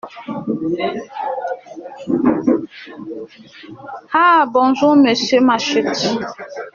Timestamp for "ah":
4.11-4.47